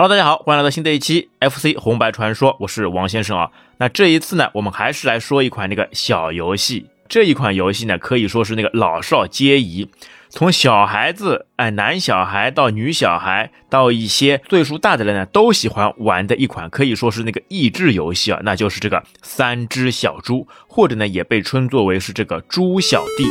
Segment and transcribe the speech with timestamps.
[0.00, 3.50] Hello，大家好，欢迎来到新的一期 FC 红白传说，我是王先生啊。
[3.78, 6.86] 那这一次呢，我们还是来说一款那个小游戏。
[7.08, 9.90] 这一款游戏呢，可以说是那个老少皆宜，
[10.28, 23.24] 从小孩子哎，男小孩到女小孩，到一些岁数大的人呢，都喜欢玩的一款，可以说是那个益智游戏啊，那就是这个三只小猪，或者呢，也被称作为是这个猪小弟。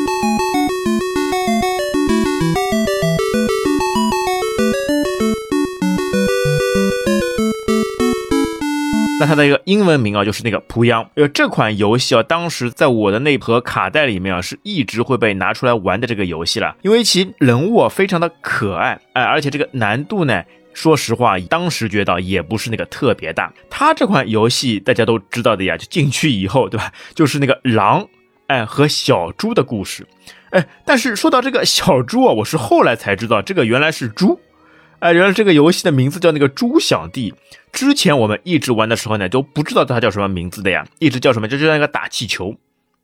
[9.20, 11.09] 那它的一个英文名啊，就是那个蒲央。
[11.16, 23.52] 呃，这款游戏啊，当时在我的那盒卡带里面啊，是一直会被拿出来玩的这个游戏了，因为其人物啊非常的可爱，哎，而且这个难度呢，说实话，当时觉得也不是那个特别大。
[23.71, 26.93] 它这款游戏大家都知道的呀，就进去以后，对吧？
[27.15, 28.07] 就是那个狼，
[28.45, 30.05] 哎，和小猪的故事，
[30.51, 34.40] 哎，但是说到这个小猪啊，我是后来才知道，这个原来是猪。
[34.99, 37.34] 哎，原来这个游戏的名字叫那个猪小弟。
[37.71, 42.55] 之前我们一直玩的时候呢，都不知道它叫什么名字的呀，一直叫什么，就就那个打气球，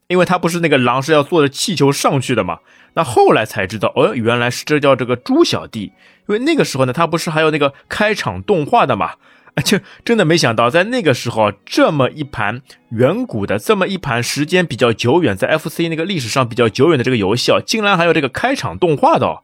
[0.08, 2.60] 因为它不是那个狼是要坐着气球上去的嘛。
[2.96, 5.92] 那后来才知道，哦，原来是这叫这个猪小弟。
[6.28, 9.12] 因为那个时候呢，它不是还有那个开场动画的嘛？
[9.54, 19.42] 啊 就真的没想到，在那个时候，这么一盘远古的，这么一盘时间比较久远，在 FC 那个历史上比较久远的这个游戏啊，竟然还有这个开场动画的。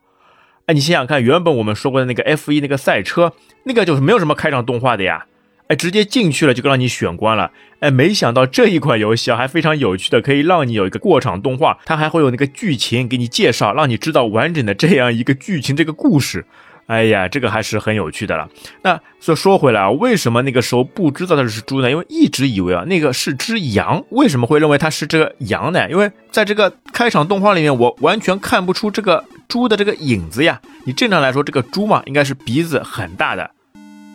[0.70, 5.25] 哎，你想想看，原本我们说过的那个 F 一那个赛车，那个就是没有什么开场动画的呀。
[5.66, 7.50] 哎，直接进去了就让你选关了。
[7.80, 16.45] 哎，没想到这一款游戏啊，还非常有趣的，可以让你有一个过场动画，它还会有那个剧情给你介绍，让你知道完整的这样一个剧情这个故事。
[16.86, 18.47] 哎呀，这个还是很有趣的了。
[18.84, 21.90] 那说说回来啊，为什么那个时候不知道它是猪呢？
[21.90, 24.03] 因为一直以为啊，那个是只羊。
[24.09, 25.90] 为什么会认为它是这个羊呢？
[25.90, 29.25] 因为在这个开场动画里面，我完全看不出这个。
[29.50, 33.50] 猪的这个影子呀，你正常来说，这个猪嘛，应该是鼻子很大的，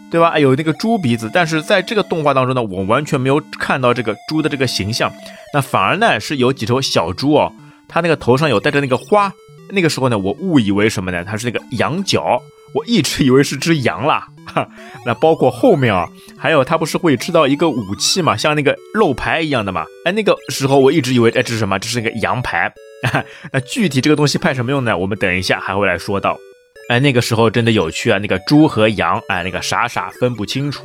[0.08, 0.38] 对吧？
[0.38, 5.12] 有那个猪鼻子，但是在这个动画当中呢，我完全没有看到这个猪的这个形象，
[5.52, 7.52] 那反而呢是有几头小猪哦，
[7.88, 9.32] 它那个头上有带着那个花，
[9.70, 11.24] 那个时候呢，我误以为什么呢？
[11.24, 12.40] 它是那个羊角，
[12.72, 14.28] 我一直以为是只羊啦。
[14.46, 14.68] 哈。
[15.04, 16.08] 那包括后面啊，
[16.38, 19.84] 还有它不是会吃到一个武器嘛，像那个肉排一样的嘛？
[20.04, 21.76] 哎，那个时候我一直以为哎这是什么？
[21.80, 22.72] 这是那个羊排。
[23.52, 24.96] 那具体这个东西派什么用呢？
[24.96, 26.38] 我们等一下还会来说到。
[26.88, 30.84] 哎，那个时候真的有趣啊，那个猪和羊，哎，那个傻傻分不清楚。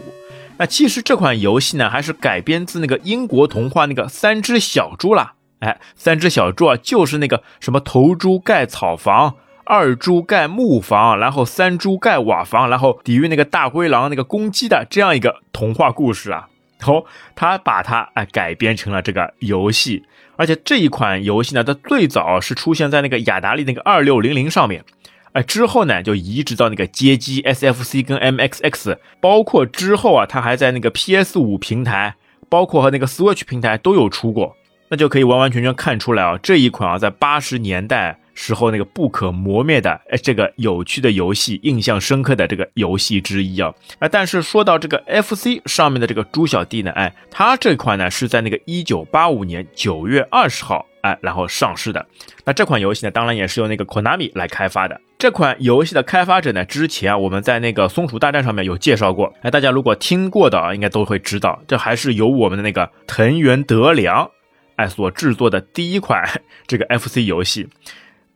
[0.58, 5.34] 那其实这款游戏呢，还是改编自那个英国童话那个三只小猪啦。
[5.60, 16.48] 哎，三只小猪啊，就是那个什么头猪盖草房，二猪盖木房，然后三猪盖瓦房，然后抵御那个大灰狼那个攻击的这样一个童话故事啊。
[16.86, 17.04] 哦，
[17.36, 20.06] 他把它哎改编成了这个游戏。
[20.40, 24.86] 而且这一款游戏呢，它最早是出现在那个雅达利那个二六零零上面，
[25.34, 32.16] 哎，之后呢就移植到那个街机 SFC 跟 MXX，包括之后啊，它还在那个 PS 五平台，
[32.48, 34.56] 包括和那个 Switch 平台都有出过，
[34.90, 38.19] 那就可以完完全全看出来啊，这一款啊，在八十年代。
[38.42, 44.08] 时候那个不可磨灭的哎，这个有趣的游戏，印象深刻的这个游戏之一啊啊！
[44.08, 52.06] 但是说到这个 FC 上面的这个猪小弟呢，哎，它这款呢是在那个一九八五年九月二十号哎，然后上市的。
[52.46, 55.02] 那这款游戏呢，当然也是由那个 Konami 来开发的。
[55.18, 64.32] 这款游戏的开发者呢，之前我们在那个松鼠大战上面有介绍过，哎，大家如果听过的啊，应该都会知道，这还是由我们的那个藤原德良
[64.78, 66.24] 哎所制作的第一款
[66.66, 67.68] 这个 FC 游戏。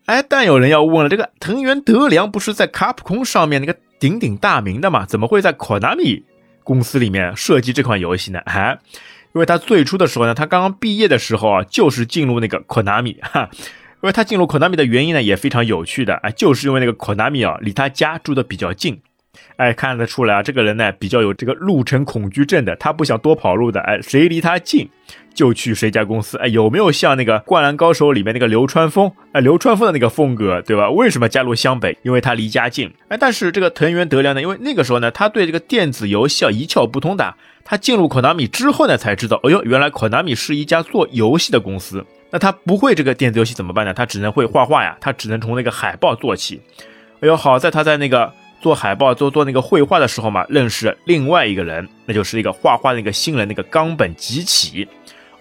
[0.05, 5.05] 哎，但有人要问了，这个藤原德良不是在卡普空上面那个鼎鼎大名的吗？
[5.05, 6.23] 怎么会在 Konami
[6.63, 8.39] 公司里面设计这款游戏呢？
[8.39, 8.77] 哎，
[9.33, 19.01] 因为他最初的时候呢，他刚刚毕业的时候啊，就是进入那个 Konami 哈，因为他进入 Konami 的原因呢也非常有趣的，哎，就是因为那个 Konami 啊离他家住的比较近。
[19.55, 23.79] 哎，看得出来啊，这个人呢比较有这个路程恐惧症的，他不想多跑路的。
[23.81, 24.89] 哎，谁离他近，
[25.33, 26.38] 就去谁家公司。
[26.39, 29.12] 哎，有没有像那个《灌篮高手》里面那个流川枫？
[29.31, 30.89] 哎，流川枫的那个风格，对吧？
[30.89, 31.95] 为什么加入湘北？
[32.01, 32.91] 因为他离家近。
[33.09, 37.35] 哎，但是这个藤原德良呢，因为那个时候呢，他对这个电子游戏啊一窍不通的。
[37.63, 42.03] 他进入 Konami 之后呢，才知道，哎呦，原来 Konami 是一家做游戏的公司。
[42.31, 43.94] 那他不会这个电子游戏怎么办呢？
[43.94, 46.59] 他只能会画画呀，他只能从那个海报做起。
[47.21, 48.33] 哎呦，好在他在那个。
[48.63, 54.88] 做海报、做做那个绘画的时候嘛，认识另外一个人，那就是一个画画的那个新人，那个冈本吉起。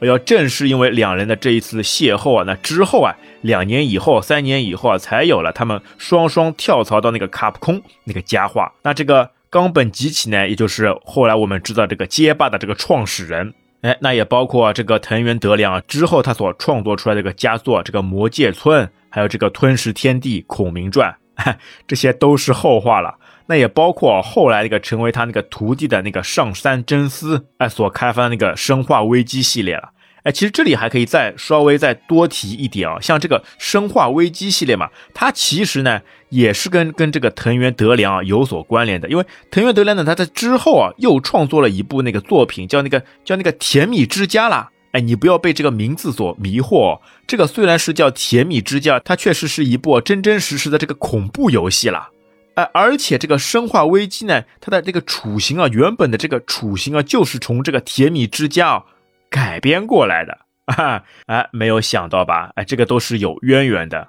[0.01, 8.73] 要正是因为两人的这一次邂逅啊，那之后啊，两年以后、三年以后啊，才有了他们双双跳槽到那个卡普空那个家画。
[8.83, 21.15] 那这个冈本吉起呢，也就是后来我们知道这个街霸的这个创始人，哎，那也包括这个藤原德良啊之后他所创作出来这个佳作，这个魔界村，还有这个吞食天地孔明传。
[21.87, 23.19] 这些都是后话了。
[23.47, 29.91] 那也包括后来那个成为他那个徒弟的那个上山真司哎所开发的那个生化危机系列了。
[30.23, 44.71] 哎，其实这里还可以再稍微再多提一点啊，像这个生化危机系列嘛，它其实呢也是跟跟这个藤原德良啊有所关联的，因为藤原德良呢他在之后啊又创作了一部那个作品，叫那个叫那个甜蜜之家啦。
[44.93, 52.11] 哎，你不要被这个名字所迷惑，这个虽然是叫甜蜜之家，它确实是一部真真实实的这个恐怖游戏啦。
[52.55, 58.85] 哎，而且这个生化危机呢，它的这个雏形啊，原本的这个雏形啊，就是从这个甜蜜之家。
[59.33, 62.53] 改编过来的啊，哎，没有想到吧？
[62.55, 64.07] 哎，这个都是有渊源的，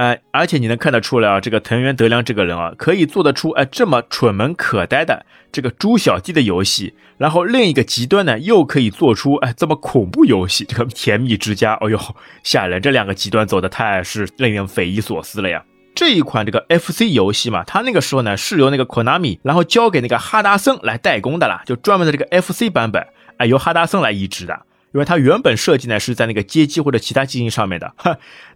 [0.00, 12.00] 哎，而且你能看得出来啊，这个藤原德良这个人啊，可以做得出哎这么蠢萌可呆的这个猪小弟的游戏，然后另一个极端呢，又可以做出哎这么恐怖游戏，这个甜蜜之家，哎呦
[12.42, 12.80] 吓人！
[12.80, 15.62] 这两个极端走的太是令人匪夷所思了呀。
[15.94, 23.06] 这一款这个 FC 游戏嘛，它那个时候呢是由那个 Konami 然后交给那个哈达森来代工的啦，就专门的这个 FC 版本。
[23.36, 24.58] 哎，由哈达森来移植的，
[24.92, 27.94] 因为它原本设计呢是在那个街机或者其他机型上面的。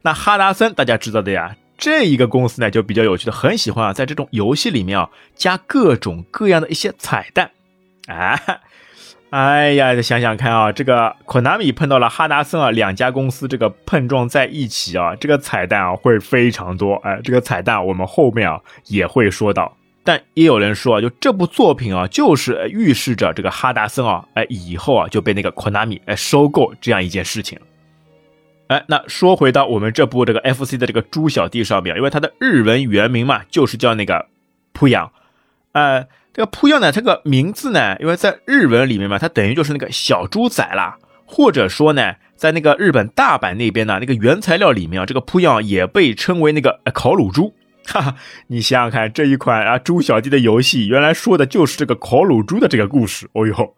[0.02, 7.50] 那哈达森大家知道的呀，这一个公司呢就比较有趣的，很喜欢啊，在这种游戏里面啊加各种各样的一些彩蛋。
[8.06, 8.38] 啊，
[9.31, 16.94] 哎呀，想想看啊，这个 Konami 碰到了哈达森啊，两家公司这个碰撞在一起啊，这个彩蛋啊会非常多。
[16.96, 19.76] 哎，这个彩蛋我们后面啊也会说到。
[20.06, 27.58] 但也有人说啊，就这部作品啊，就是预示着这个哈达森啊，哎，以后啊就被那个 Konami 哎收购这样一件事情。
[28.66, 34.26] 哎，那说回到我们这部这个 FC 的这个猪小弟上面，因为它的日文原名嘛，就是叫那个
[34.72, 35.10] 扑阳。
[35.72, 47.54] 呃，这个扑阳呢，这个名字呢，因为在日文里面嘛，它等于就是那个小猪仔啦，或者说呢，在那个日本大阪那边呢，那个原材料里面啊，这个扑阳也被称为那个烤乳猪。
[47.86, 48.16] 哈哈，
[48.48, 53.28] 你想想看，这一款啊猪小弟的游戏，原来说的就是这个烤乳猪的这个故事。
[53.32, 53.75] 哦呦，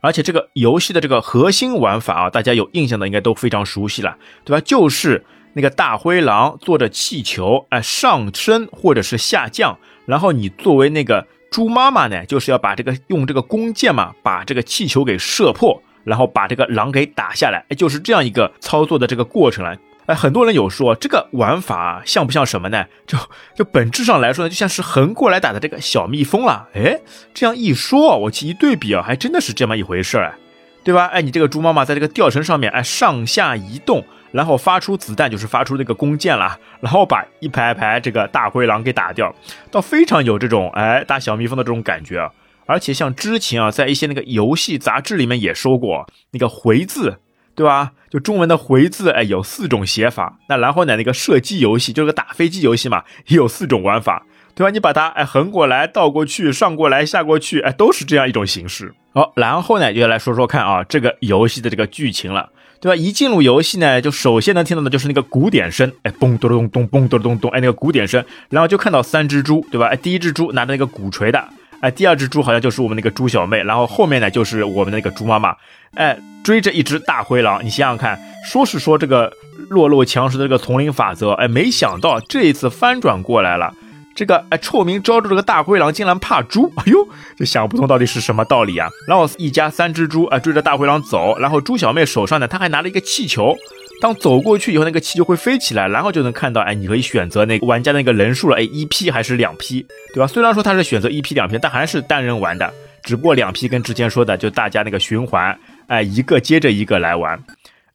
[0.00, 4.60] 而且这个游戏的这个核心玩法啊，大家有印象的应该都非常熟悉了，对吧？
[4.64, 5.24] 就是
[5.54, 19.76] 那个大灰狼坐着气球，哎，上升或者是下降，然后你作为那个猪妈妈呢，就是要把这个用这个弓箭嘛，把这个气球给射破，然后把这个狼给打下来，哎，就是这样一个操作的这个过程了。
[20.06, 22.84] 哎，很多人有说这个玩法像不像什么呢？
[23.06, 23.16] 就
[23.54, 26.68] 就本质上来说呢，就像是横过来打的这个小蜜蜂了。
[26.74, 27.00] 哎，
[27.32, 30.34] 这样一说，我去一对比啊，还真的是这么一回事儿，
[30.82, 31.06] 对吧？
[31.06, 39.34] 哎，你这个猪妈妈在这个吊绳上面，哎，上下移动，然后发出子弹，就是发出那个弓箭了，然后把一排排这个大灰狼给打掉，
[39.70, 42.30] 倒非常有这种哎打小蜜蜂的这种感觉啊。
[42.66, 47.18] 而且像之前啊，在一些那个游戏杂志里面也说过那个回字。
[47.54, 47.92] 对吧？
[48.10, 50.38] 就中文的回字，哎，有四种写法。
[50.48, 54.24] 那然后呢，那个射击游戏就是个打飞机游戏嘛，也有四种玩法，
[54.54, 54.70] 对吧？
[54.70, 58.94] 你把它哎横过来、倒过去、上过来、下过去，哎，都是这样一种形式。
[59.12, 62.96] 好，然后呢，就要来说说看啊，这个游戏的这个剧情了，对吧？
[62.96, 69.88] 一进入游戏呢，就首先能听到的就是那个鼓点声，哎，嘣咚咚咚，嘣咚咚咚，哎，那个鼓点声，然后就看到三只猪，对吧？
[69.88, 71.44] 哎，第一只猪拿着那个鼓槌的。
[71.80, 75.54] 哎，第二只猪好像就是我们那个猪小妹，然后后面呢就是我们那个猪妈妈，
[75.96, 77.64] 哎，追着一只大灰狼。
[77.64, 79.32] 你想想看，说是说这个
[79.68, 83.72] 弱肉强食的这个丛林法则，哎，没想到这一次翻转过来了。
[84.14, 88.88] 这个哎臭名昭著这个大灰狼竟然怕猪，哎呦，这想不通到底是什么道理啊？
[89.08, 93.56] 然后一家三只猪啊追着大灰狼走，然后猪小妹手上呢，她还拿了一个气球。
[94.00, 100.26] 当走过去以后，那个气球会飞起来，然后就能看到，哎，你可以选择那个玩家那个人数了，哎，一批还是两批，对吧？
[100.26, 102.70] 虽然说他是选择一批两批，但还是单人玩的，
[103.02, 107.42] 只不过两批跟之前说的，就大家那个循环，哎，一个接着一个来玩，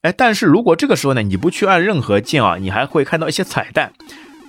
[0.02, 3.92] 哎，但是如果这个时候呢，你不去按任何键啊，你还会看到一些彩蛋。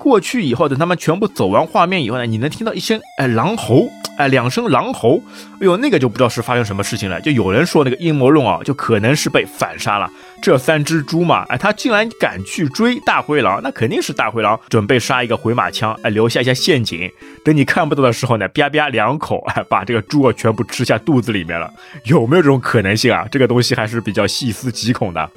[0.00, 5.20] 过去以后，等他们全部走完画面以后呢，你能听到一声哎狼嚎，哎两声狼嚎，
[5.60, 7.20] 哎呦那个就不知道是发生什么事情了。
[7.20, 10.10] 就有人说那个阴谋论啊，就可能是被反杀了。
[10.40, 17.10] 这三只猪嘛，哎他竟然敢去追大灰狼，那肯定是大灰狼准备杀一个回马枪，哎留下一下陷阱，
[17.44, 21.70] 等你看不到的时候呢，啪啪两口，哎把这个猪啊全部吃下肚子里面了。
[22.04, 23.28] 有没有这种可能性啊？
[23.30, 25.30] 这个东西还是比较细思极恐的。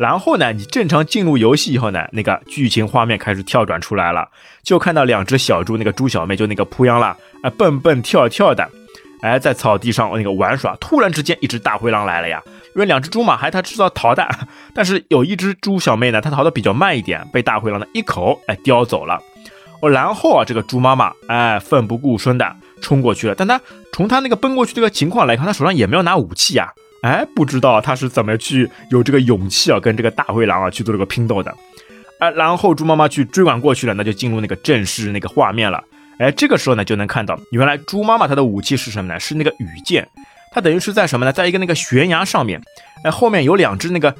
[0.00, 4.26] 然后呢，你正常进入游戏以后呢，那个剧情画面开始跳转出来了，
[4.62, 8.66] 就看到两只小猪，那个猪小妹就那个扑秧了，啊蹦蹦跳跳的，
[9.20, 10.74] 哎在草地上那个玩耍。
[10.80, 12.42] 突然之间，一只大灰狼来了呀，
[12.74, 14.26] 因为两只猪嘛还它知道逃的，
[14.74, 19.20] 但是有一只猪小妹呢，它逃的比较慢一点，被大灰狼呢一口哎叼走了。
[19.82, 23.60] 哦，然后啊，这个猪妈妈哎奋不顾身的冲过去了，但她
[23.92, 26.72] 从她那个奔过去这个情况来看，她手上也没有拿武器呀。
[27.02, 31.54] 哎，不知道他是怎么去有这个勇气啊，跟这个大灰狼啊去做这个拼斗的。
[32.18, 35.82] 哎，然后猪妈妈去追赶过去了，那就进入那个正式那个画面了。
[36.18, 39.18] 哎，这个时候呢，就能看到原来猪妈妈她的武器是什么呢？
[39.18, 40.06] 是那个羽箭。
[40.52, 41.32] 它等于是在什么呢？
[41.32, 42.60] 在一个那个悬崖上面，
[43.04, 44.14] 哎，后面有两只那个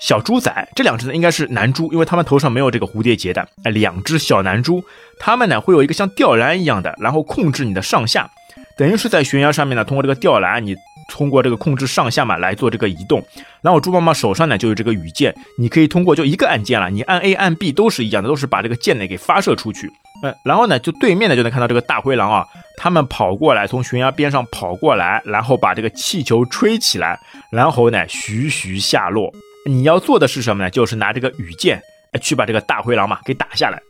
[0.00, 3.48] 小猪仔，这两只呢应该是男猪，因为他们头上没有这个蝴蝶结的。
[3.64, 4.84] 哎，两只小男猪，
[5.18, 8.30] 它们呢会有一个像吊篮一样的，然后控制你的上下，
[8.76, 10.76] 等于是在悬崖上面呢，通过这个吊篮，你
[11.08, 13.22] 通过这个控制上下嘛来做这个移动。
[13.60, 19.90] 然后猪妈妈手上呢就有这个羽箭，你可以通过就一个按键了，你按 A 按 B 都是一样的，都是把这个箭呢给发射出去。
[20.22, 27.18] 嗯，然后呢，就对面呢就能看到这个大灰狼啊，他们跑过来，从悬崖边上跑过来，然后把这个气球吹起来，
[27.50, 29.32] 然后呢徐徐下落。
[29.66, 30.70] 你要做的是什么呢？
[30.70, 31.80] 就是拿这个羽箭，
[32.20, 33.80] 去把这个大灰狼嘛给打下来。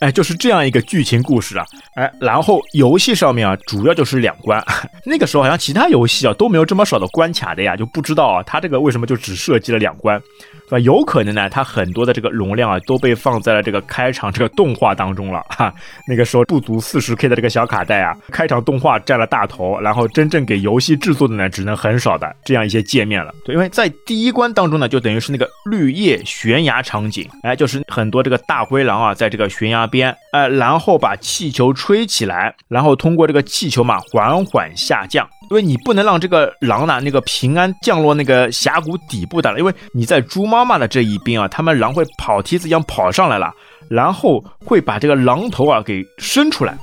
[0.00, 1.64] 哎，就是这样一个剧情故事啊。
[1.94, 4.62] 哎，然后游戏上面啊，主要就是两关。
[5.06, 10.20] 那个时候好像其他游戏啊都没有这么少的关卡的呀，就不知道啊，它这个为什么就只设计了两关。
[10.66, 10.78] 是吧？
[10.78, 15.72] 有可能呢，它很多的这个容量啊，都被放在了这个开场这个动画当中了哈。
[16.08, 23.32] 那个时候不足四十 K 的这个小卡带啊，开场动画占了大头，然后真正给游戏制作的呢，只能很少的这样一些界面了。
[23.44, 35.28] 对，因为在第一关当中呢，就等于是那个绿叶悬崖场景，哎，就是很多这个大灰狼啊，在这个悬崖边，哎，然后把气球吹起来，然后通过这个气球嘛，缓缓下降。
[35.50, 43.52] 因为你不能让这个狼呢，那个平安降落那个峡谷底部的了，因为你在猪妈妈的这一边啊，他们狼会跑梯子一样跑上来了，
[43.88, 46.76] 然后会把这个狼头啊给伸出来，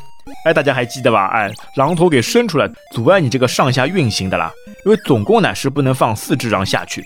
[0.46, 1.27] 哎，大家还记得吧？
[1.27, 4.51] 哎，狼头给伸出来，阻碍你这个上下运行的啦。
[4.86, 7.03] 因为总共呢是不能放四只狼下去，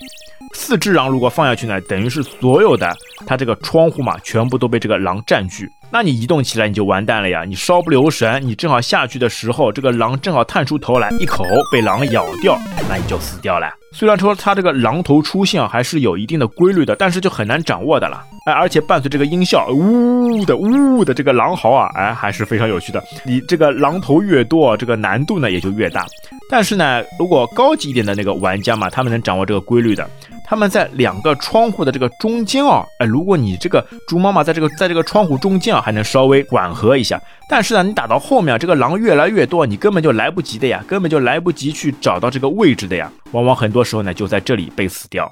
[0.54, 2.94] 四只狼如果放下去呢，等于是所有的
[3.26, 5.70] 它这个窗户嘛，全部都被这个狼占据。
[5.92, 7.44] 那你移动起来你就完蛋了呀！
[7.48, 13.68] 你稍不留神，你正好下去的时候，这个狼正好探出头来，一口被狼咬掉，那你就死掉了。
[13.94, 18.22] 虽然说它这个狼头出现还是有一定的规律的，但是就很难掌握的了。
[18.46, 23.02] 哎，而且伴随这个音效，呜的呜的这个狼嚎啊，哎，还是非常有趣的。
[23.24, 26.06] 你这个狼头越多，这个难度呢也就越大。
[26.50, 30.08] 但是呢，如果高级一点的那个玩家嘛，他们能掌握这个规律的。
[30.48, 37.22] 他们在两个窗户的这个中间啊，哎，如果你这个猪妈妈在这个在这个窗户中间啊，还能稍微缓和一下。
[37.50, 43.12] 但是呢，你打到后面，这个狼越来越多，你根本就来不及的呀，根本就来不及去找到这个位置的呀。
[43.32, 45.32] 往往很多时候呢，就在这里被死掉。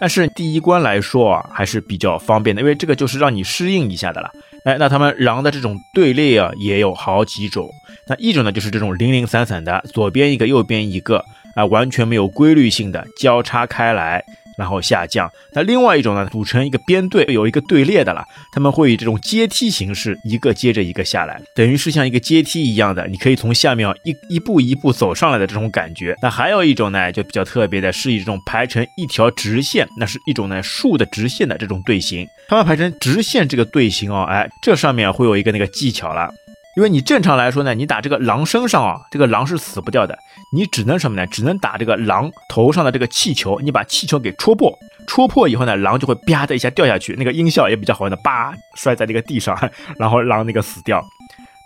[0.00, 4.30] 但是第一关来说啊，还是比较方便的，因为这个就是让你适应一下的了。
[4.64, 7.68] 哎，那他们狼的这种队列啊，也有好几种。
[8.08, 11.24] 那一种呢，就是这种零零散散的，左边一个，右边一个。
[11.56, 14.22] 啊，完全没有规律性的交叉开来，
[14.58, 15.30] 然后下降。
[15.52, 18.24] 那另外一种呢，组成一个编队，有一个队列的了。
[18.52, 26.16] 他们会以这种阶梯形式，一个接着一个下来，等于是像一个阶梯一样的，你可以从下面一一步一步走上来的这种感觉。
[26.20, 32.26] 那还有一种呢，就比较特别的，是以这种排成一条直线，那是一种呢竖的直线的这种队形。
[32.48, 36.28] 他们排成直线这个队形哦，哎，这上面会有一个那个技巧了。
[36.78, 40.16] 因为你正常来说呢，你打这个狼身上啊，这个狼是死不掉的，
[40.52, 41.26] 你只能什么呢？
[41.26, 44.72] 只能打这个狼头上的这个气球，你把气球给戳破，
[45.08, 49.58] 戳破以后呢，狼就会啪的一下掉下去，那个音效也比较好玩的，叭摔在那个地上，
[49.98, 51.04] 然后狼那个死掉。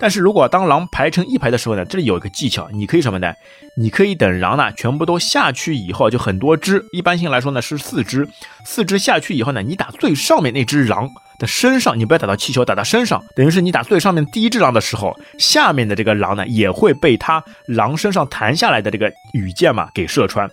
[0.02, 3.32] 但是如果当狼排成一排的时候呢，这里有一个技巧，你可以什么呢？
[3.76, 8.28] 你可以等狼呢全部都下去以后，就很多只，一般性来说呢是四只，
[8.64, 11.46] 四只下去以后呢，你打最上面那只狼的。
[11.46, 20.50] 身上你不要打到气球，打到身上，等于是你打最上面第一只狼的时候，下面的这个狼呢也会被它狼身上弹下来的这个羽箭嘛给射穿。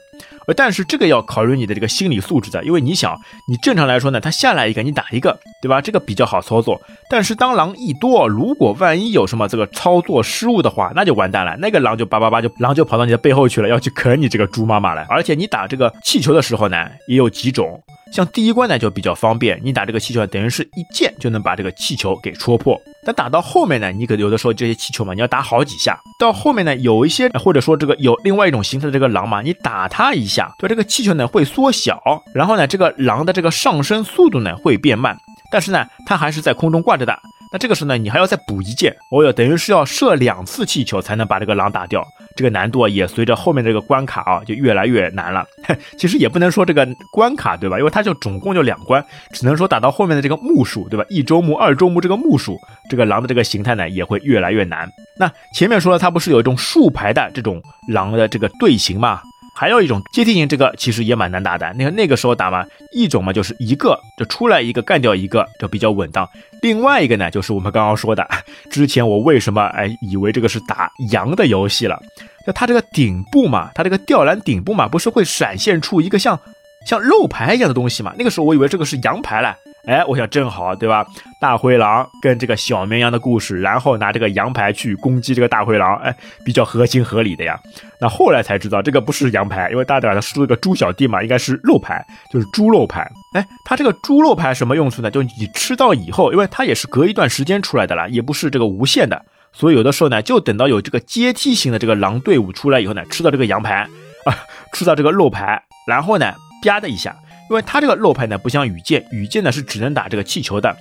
[0.48, 3.16] 呃，但是这个要考虑你的这个心理素质的，因为你想，
[3.48, 5.82] 你正常来说呢，它下来一个你打一个，对吧？
[5.82, 6.82] 这个比较好操作。
[7.10, 11.56] 但是当狼一多，如果万一有什么这个操作失误的话，那就完蛋了。
[11.58, 15.06] 那个狼就叭叭叭就狼就跑到你的背后去了，要去啃你这个猪妈妈了。
[15.10, 17.82] 而且你打这个气球的时候呢，也有几种。
[18.12, 22.80] 像第一关呢就比较方便，你打这个气球等于是一箭就能把这个气球给戳破。
[23.06, 25.98] 但打到后面呢，你可有的时候这些气球嘛，你要打好几下。
[26.20, 32.02] 到后面呢，有一些或者说这个有另外一种形态的这个狼嘛，你打它一下，对这个气球呢会缩小，
[32.34, 35.18] 然后呢这个狼的这个上升速度呢会变慢，
[35.52, 37.18] 但是呢它还是在空中挂着的。
[37.52, 42.06] 那这个时候呢，你还要再补一箭，哦哟，等于是要射两次气球才能把这个狼打掉。
[42.36, 45.44] 这个难度也随着后面这个关卡啊，就越来越难了。
[45.98, 47.80] 其实也不能说这个关卡对吧？
[47.80, 49.04] 因为它就总共就两关，
[49.34, 51.04] 只能说打到后面的这个目数对吧？
[51.10, 52.56] 一周目、二周目这个目数，
[52.90, 54.88] 这个狼的这个形态呢也会越来越难。
[55.18, 59.22] 那前面说了，它不是有一种竖排的这种狼的这个队形吗？
[59.60, 61.70] 还有一种阶梯型，这个其实也蛮难打的。
[61.74, 66.26] 那个那个时候打嘛，一种嘛就是一个就出来一个干掉一个，就比较稳当。
[66.62, 68.26] 另外一个呢，就是我们刚刚说的，
[68.72, 72.02] 之前我为什么哎以为这个是打羊的游戏了？
[72.48, 76.40] 就它这个顶部嘛，它这个吊篮顶部嘛，不是会闪现出一个像
[76.86, 78.14] 像肉排一样的东西嘛？
[78.18, 81.06] 那个时候我以为这个是羊排了，哎，我想正好，对吧？
[81.42, 87.58] 大灰狼跟这个小绵羊的故事，然后拿这个羊排去攻击这个大灰狼，哎，比较合情合理的呀。
[88.00, 93.10] 那后来才知道这个不是羊排，因为大家他说了个猪小弟嘛，应该是肉排，就是猪肉排。
[93.34, 95.10] 哎，它这个猪肉排什么用处呢？
[95.10, 103.88] 就你吃到以后，因为它也是隔一段时间出来的啦，也不是这个无限的，所以有的时候呢，就等到有这个阶梯型的这个狼队伍出来以后呢，吃到这个羊排
[104.26, 104.36] 啊，
[104.74, 107.16] 吃到这个肉排，然后呢，啪的一下。
[107.50, 110.76] 因为它这个肉牌呢，不像羽箭，羽箭呢是只能打这个气球的，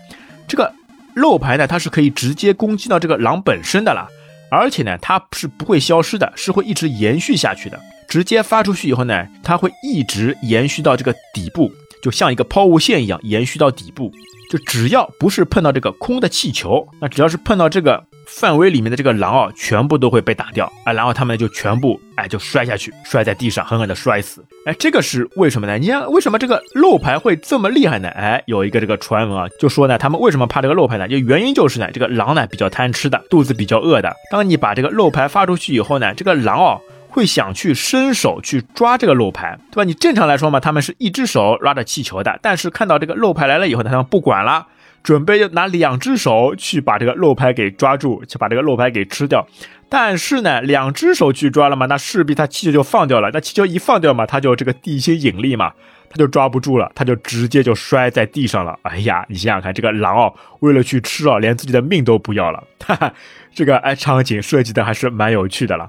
[0.46, 0.72] 这个
[1.14, 4.06] 肉牌呢，它是可以直接攻击到这个狼本身的啦，
[4.50, 7.80] 而且呢，它是不会消失的，是会一直延续下去的。
[8.08, 11.70] 直接发出去以后呢，它会一直延续到这个底部，
[12.02, 14.12] 就像一个抛物线一样延续到底部。
[14.50, 18.05] 就只要不是碰到这个空的气球，那只要是碰到这个。
[18.31, 24.45] 范围里面的这个狼啊，全部都会被打掉啊，然后他们就全部哎就摔下去，摔在地上，狠狠的摔死。
[24.67, 25.78] 哎，这个是为什么呢？
[25.78, 28.11] 你看为什么这个漏牌会这么厉害呢？
[28.11, 31.09] 哎，有一个这个传闻啊，就说呢，他们为什么怕这个漏牌呢？
[31.09, 34.14] 就原因就是呢，这个狼呢比较贪吃的，肚子比较饿的。
[34.31, 36.78] 当你把这个漏牌发出去以后呢，这个狼哦
[37.09, 39.85] 会想去伸手去抓这个漏牌，对吧？
[39.85, 44.67] 你正常来说嘛，他们是一只手拉着气球的，但是看到这个漏牌来了以后，他们不管了。
[45.00, 49.47] 准备要拿两只手去把这个肉牌给抓住，去把这个肉牌给吃掉。
[49.88, 53.31] 但是呢，两只手去抓了嘛，那势必他气球就放掉了。
[53.33, 55.73] 那气球一放掉嘛，他就这个地心引力嘛，
[56.11, 58.77] 他就抓不住了，他就直接就摔在地上了。
[58.83, 62.62] 哎呀，你想想看，这个狼哦，为了去吃哦，连自己的命都不要了。
[62.85, 63.15] 哈哈，
[63.55, 65.88] 这个哎，场景设计的还是蛮有趣的了。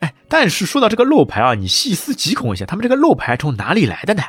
[0.00, 4.22] 哎，但是说到这个漏牌啊，你细思极恐一下，他们这个漏牌从哪里来的呢？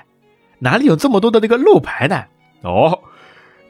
[0.59, 2.25] 哪里有这么多的那个漏牌呢？
[2.61, 2.99] 哦。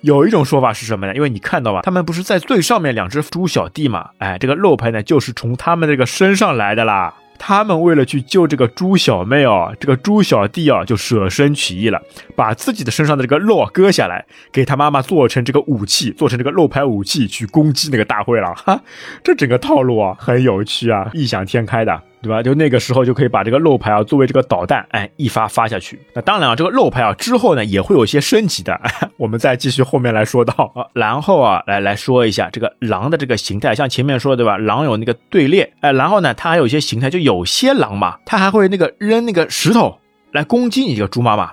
[0.01, 1.13] 有一种说法是什么呢？
[1.13, 4.09] 因为你看到吧，他们不是在最上面两只猪小弟嘛？
[4.17, 7.13] 哎，这个漏牌呢，就是从他们这个身上来的啦。
[7.43, 11.99] 他们为了去救这个猪小妹哦，这个猪小弟啊，就舍身取义了，
[12.35, 18.53] 把自己的身上的这个肉割下来，给他妈妈做成这个武器，做成这个肉排武器去攻击那个大灰狼。
[18.53, 18.79] 哈，
[19.23, 21.99] 这整个套路啊，很有趣啊，异想天开的。
[22.21, 22.43] 对吧？
[22.43, 25.99] 就那个时候就可以把这个漏牌啊作为这个导弹，哎，一发发下去。
[26.13, 28.79] 那当然啊，这个漏牌啊之后呢也会有些升级的，
[29.17, 30.85] 我们再继续后面来说到啊。
[30.93, 34.57] 然后啊，来来说一下这个狼的这个形态，像前面说的对吧？
[34.57, 39.97] 狼有那个队列，哎，然后呢，它还有一些形态，就有些狼嘛，它还会那个扔那个石头
[40.31, 41.51] 来攻击你这个猪妈妈，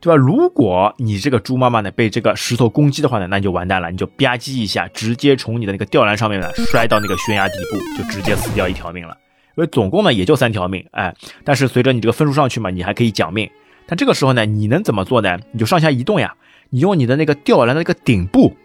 [0.00, 0.16] 对吧？
[0.16, 9.16] 如果你这个猪妈妈呢被这个石头攻击的话呢，那你就完蛋了，你就吧唧一下，直接从你的那个吊篮上面呢摔到那个悬崖底部，就直接死掉一条命了。
[9.58, 13.50] 因为总共呢也就三条命，哎，但是随着你这个分数上去嘛，你还可以讲命。
[13.88, 15.36] 但这个时候呢，你能怎么做呢？
[15.50, 16.32] 你就上下移动呀，
[16.70, 18.56] 你用你的那个吊篮的那个顶部，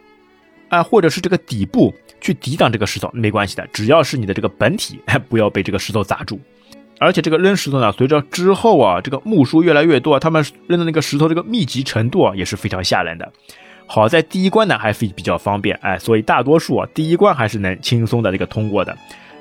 [0.70, 6.40] 啊，或者是这个底部去抵挡这个石头，没关系的，只要是你的这个本体，哎不要被这个石头砸住。
[7.00, 13.34] 而且这个扔石头呢，随着之后啊，这个木数越来越多，他们扔的那个石头这个密集程度啊，也是非常吓人的。
[13.88, 18.96] 好在第一关呢还是比较方便，哎，所以大多数啊第一关还是能轻松的这个通过的。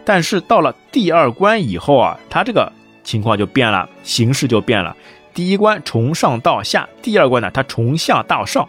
[0.05, 2.73] 但是到了第二关以后啊，它这个
[3.05, 4.97] 情况就变了，形势就变了。
[5.35, 8.69] 第一关从上到下，第二关呢它从下到上。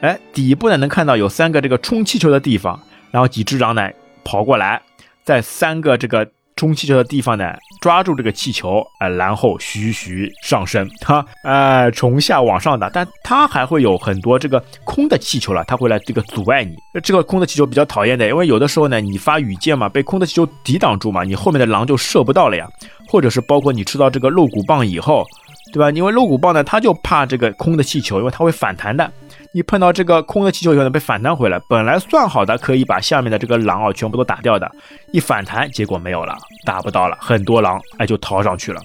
[0.00, 3.90] 哎，底部呢能看到有三个这个充气球的地方，然后几只狼呢
[4.24, 4.82] 跑过来，
[5.24, 6.26] 在三个这个。
[6.56, 16.76] 充气球的地方呢，抓住这个气球，哎，然后徐徐上升，哈，哎，从下往上的，但它还会有很多这个空的气球了，它会来这个阻碍你。
[17.02, 22.68] 这个空的气球比较讨厌的，因为有的时候呢，你发羽箭嘛，被空的气球抵挡住嘛，你后面的狼就射不到了呀。
[23.08, 25.24] 或者是包括你吃到这个肉骨棒以后，
[25.72, 25.90] 对吧？
[25.90, 29.10] 因为肉骨棒呢，它就怕这个空的气球，因为它会反弹的。
[29.52, 34.70] 你碰到这个空的气球以后呢，被反弹回来，本来算好的可以把下面的这个狼啊全部都打掉的，
[35.12, 38.80] 一反弹结果没有了，打不到了，很多狼哎就逃上去了。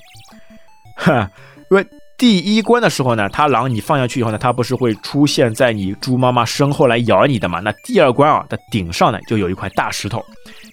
[0.97, 1.30] 哼，
[1.69, 1.86] 因为
[2.17, 7.60] 第一关的时候呢，它狼你放下去以后呢，它不是会出现在你猪妈妈身后来咬你的嘛？
[7.60, 10.25] 那第二关啊的顶上呢就有一块大石头，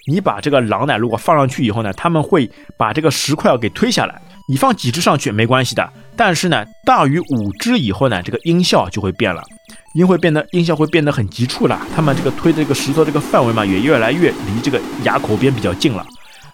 [0.06, 4.18] 你把这个狼呢如果放上去以后呢，他们会把这个石块给推下来。
[4.48, 9.42] 你放几只上去没关系的，但是呢大于五只以后呢，这个音效就会变了。
[9.94, 16.06] 音会变得音效会变得很急促了，他们这个推这个石头这个范围嘛，也越来越离这个崖口边比较近了。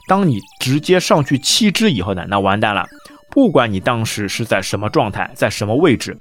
[0.09, 2.85] 当你直接上去七只以后呢，那完蛋了。
[3.31, 6.17] 不管你当时是在什么状态，在什么位置，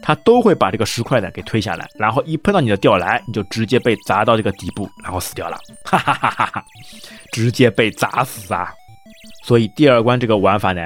[0.00, 6.64] 它都会把这个石块呢给推下来，然后一碰到你的吊篮，你就直接被砸到这个底部，然后死掉了，哈哈哈哈哈，
[7.32, 8.72] 直接被砸死啊！
[9.44, 10.80] 所以第二关这个玩法呢。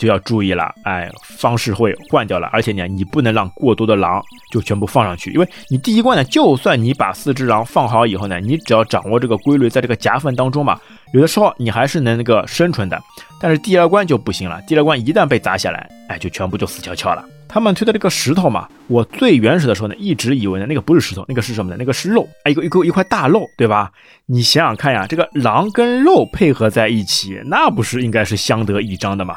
[0.00, 10.80] 就要注意了，哎，方式会换掉了，而且呢，你不能让过多的狼就全部放上去，因为你第一关呢，就算你把四只狼放好以后呢，你只要掌握这个规律，在这个夹缝当中嘛，
[11.12, 12.98] 有的时候你还是能那个生存的，
[13.38, 17.22] 但是第二关就不行了，第二关一旦被砸下来，哎，就全部就死翘翘了。
[17.52, 21.76] 他们推的这个石头嘛，我最原始的时候呢，一直以为呢那个不是石头，那个是什么呢？
[21.76, 23.90] 那个是肉，哎，一个一个一块大肉，对吧？
[24.26, 29.34] 你想想看呀，这个狼跟肉配合在一起，那不是应该是相得益彰的吗？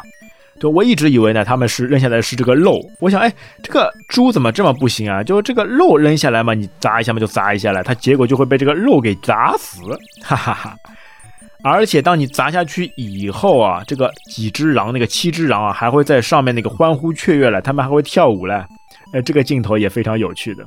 [0.64, 3.30] 对，我一直以为呢他们是扔下来是这个肉，我想，哎，
[3.62, 5.22] 这个猪怎么这么不行啊？
[5.22, 9.82] 就这个肉扔下来嘛，你砸一下嘛就砸一下来，它结果就会被这个肉给砸死，
[10.24, 10.74] 哈哈哈。
[11.66, 18.66] 而且当你砸下去以后啊，这个几只狼，那个七只狼啊，还会在上面那个欢呼雀跃了，他们还会跳舞了，
[19.12, 20.64] 哎，这个镜头也非常有趣的。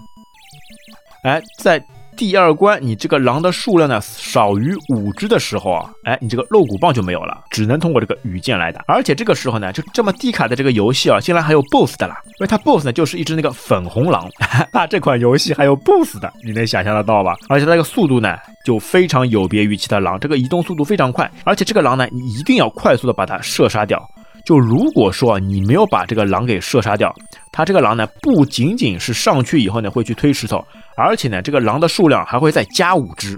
[1.22, 1.82] 哎，在
[2.16, 8.82] 第二关你这个狼的数量呢少于五只的时候啊，哎，你这个肉骨棒就没有了，只能通过这个羽箭来打。
[8.88, 14.28] 而且这个时候呢，就这么低卡的这个游戏啊，竟然还有 BOSS 的啦，因为它 BOSS 呢就是一只那个粉红狼，
[14.72, 17.36] 那这款游戏还有 BOSS 的，你能想象得到吧？
[17.48, 18.36] 而且它这个速度呢。
[18.64, 24.04] 就非常有别于其他狼，这个移动速度非常快，而且这个狼呢，你一定要快速的把它射杀掉。
[24.46, 27.12] 就如果说你没有把这个狼给射杀掉，
[27.50, 30.64] 它这个狼呢，不仅仅是上去以后呢会去推石头，
[30.96, 33.36] 而且呢，这个狼的数量还会再加五只，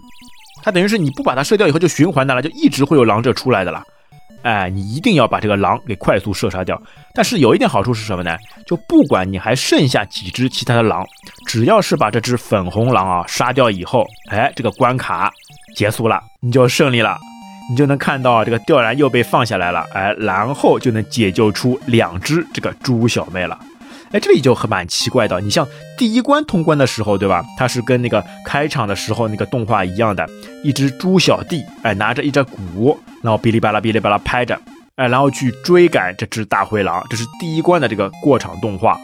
[0.63, 3.83] 它等于是你不把它射掉以后就循环的了，就一直会有狼这出来的了。
[4.43, 6.81] 哎，你一定要把这个狼给快速射杀掉。
[7.13, 8.37] 但是有一点好处是什么呢？
[8.67, 11.05] 就不管你还剩下几只其他的狼，
[11.47, 15.33] 只要是把这只粉红狼啊杀掉以后，哎，这个关卡
[15.75, 17.19] 结束了，你就胜利了，
[17.71, 23.59] 你就能看到这个吊篮又被放下来了，哎，然后就能解救出两只这个猪小妹了。
[24.11, 25.39] 哎，这里就很蛮奇怪的。
[25.39, 27.45] 你像第一关通关的时候，对吧？
[27.59, 30.27] 它是跟那个开场的时候那个动画一样的，
[30.65, 34.59] 一只猪小弟，哎，拿着一只鼓，然后哔哩吧啦哔哩吧啦拍着，
[34.97, 37.05] 哎，然后去追赶这只大灰狼。
[37.11, 38.99] 这是第一关的这个过场动画，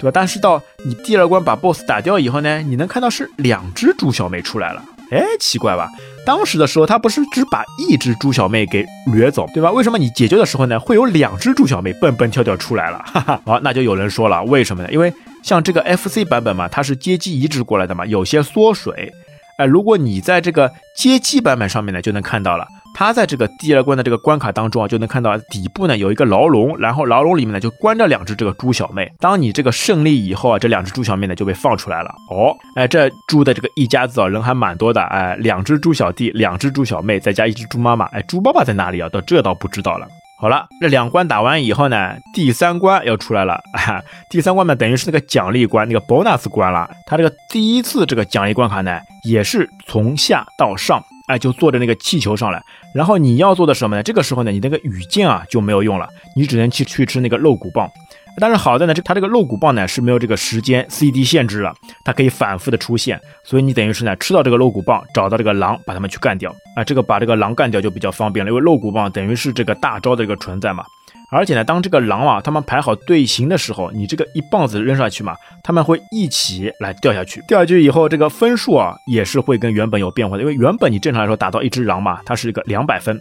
[0.00, 0.12] 对吧？
[0.14, 4.80] 但是到你第二关把 BOSS 打掉以后呢，你能看到是两只猪小妹出来了。
[5.10, 5.88] 哎，奇怪吧？
[6.26, 9.70] 当时的时候，他不是只把一只猪小妹给掠走，对吧？
[9.70, 13.04] 为什么你解救的时候呢，会有两只猪小妹蹦蹦跳跳出来了？
[13.06, 14.90] 哈哈，好，那就有人说了，为什么呢？
[14.90, 15.12] 因为
[15.42, 19.12] 像这个 FC 版本嘛，它是街机移植过来的嘛，有些缩水。
[19.58, 22.66] 哎，如果你在这个街机版本上面呢，就能看到了。
[22.94, 29.12] 他在这个第二关的这个关卡当中啊，就能看到底部呢有一个牢笼，然后牢笼里面呢就关着两只这个猪小妹。
[29.18, 32.14] 当你这个胜利以后啊，这两只猪小妹呢就被放出来了。
[32.30, 35.02] 哦，哎，这猪的这个一家子啊，人还蛮多的。
[35.02, 38.04] 哎，两只猪小弟，两只猪小妹，再加一只猪妈妈。
[38.06, 39.08] 哎，猪爸爸在哪里啊？
[39.08, 40.06] 到这倒不知道了。
[40.40, 43.58] 好了，这两关打完以后呢，第三关要出来了。
[43.72, 46.88] 哈第三关呢，等于是那个奖励关，那个 bonus 关了。
[47.06, 51.02] 它这个第一次这个奖励关卡呢，也是从下到上。
[51.26, 52.62] 哎，就坐着那个气球上来，
[52.94, 54.02] 然后你要做的什么呢？
[54.02, 57.90] 这个时候呢，你那个羽箭啊就没有用了，你只能去去吃那个露骨棒。
[58.38, 61.72] 但是好在呢，这它这个露骨棒呢是没有这个时间 CD 限制了，
[62.04, 66.82] 它可以反复的出现，所以你等于是呢吃到这个露骨棒，找到这个狼，把它们去干掉啊。
[66.82, 70.84] 这个把这个狼干掉就比较方便了，因为露骨棒等于是这个大招的一个存在嘛。
[71.34, 77.42] 而且呢，当这个狼啊，他们排好队形的时候，你这个一棒子扔上去嘛，他们会一起来掉下去。
[77.48, 80.42] 掉下去以后，这个分数啊，也是会跟原本有变化的。
[80.42, 83.20] 因为原本你正常来说打到一只狼嘛，它是一个两百分，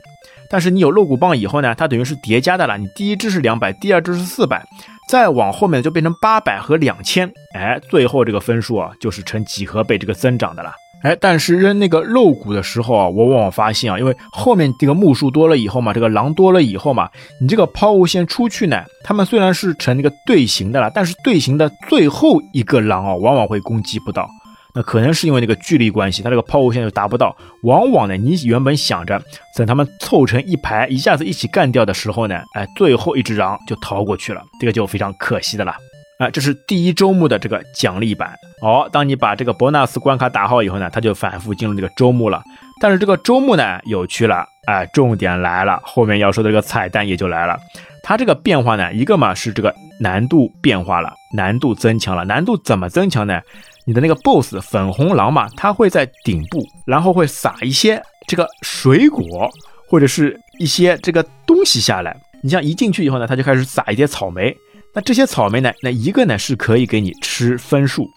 [0.49, 2.77] 但是你有肉骨棒以后呢，它等于是叠加的了。
[2.77, 4.63] 你第一只是两百，第二只是四百，
[5.09, 10.71] 再往后面就变成八百和两千，哎，最后这个分数啊，就是呈几何倍这个增长的了。
[11.03, 17.09] 哎，但是扔那个肉骨的时候啊，我往往发现啊，因为后面这个目数多了以后嘛，这个狼多了以后嘛，
[17.41, 24.27] 你这个抛物线出去呢，他们虽然是成那个队形的了，但是队形的最后一个狼啊，往往会攻击不到。
[24.75, 27.35] 那可能是因为那个距离关系，它这个抛物线就达不到。
[27.61, 29.21] 往往呢，你原本想着
[29.55, 35.75] 等他们凑成一排，一下子一起干掉的时候呢，哎，最后一只狼就逃过去了，这个就非常可惜的了。
[36.19, 38.87] 啊，这是第一周目的这个奖励版哦。
[38.91, 42.41] 当你把这个博纳斯关卡打好以后呢，它就反复进入这个周目了。
[42.81, 47.57] 但是这个周目呢有趣了，哎，重点来了，后面要说的这个彩蛋也就来了。
[48.03, 52.23] 它这个变化呢，一个嘛是这个难度变化了，难度增强了。
[52.25, 53.39] 难度怎么增强呢？
[53.85, 59.49] 你的那个 BOSS 粉红狼嘛，它会在顶部，然后会撒一些这个水果
[59.89, 62.15] 或者是一些这个东西下来。
[62.41, 64.55] 你像一进去以后呢，它就开始撒一些草莓。
[64.95, 65.71] 那这些草莓呢？
[65.81, 68.07] 那一个呢是可以给你吃分数，